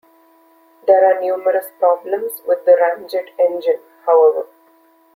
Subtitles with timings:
[0.87, 4.47] There are numerous problems with the ramjet engine, however.